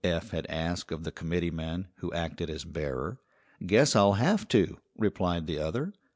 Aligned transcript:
Eph 0.03 0.31
had 0.31 0.47
asked 0.49 0.91
of 0.91 1.03
the 1.03 1.11
committeeman 1.11 1.87
who 1.97 2.11
acted 2.11 2.49
as 2.49 2.65
bearer. 2.65 3.19
"Guess 3.63 3.95
I'll 3.95 4.13
have 4.13 4.47
to," 4.47 4.79
replied 4.97 5.45
the 5.45 5.59
other. 5.59 5.93